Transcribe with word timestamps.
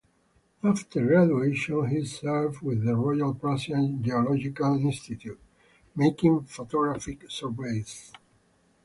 After 0.63 1.05
graduation 1.05 1.87
he 1.89 2.03
served 2.07 2.61
with 2.63 2.83
the 2.83 2.95
royal 2.95 3.35
Prussian 3.35 4.01
geological 4.03 4.75
institute, 4.83 5.39
making 5.95 6.45
photographic 6.45 7.29
surveys. 7.29 8.11